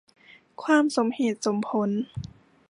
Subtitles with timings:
[0.63, 1.89] ความสมเหตุสมผล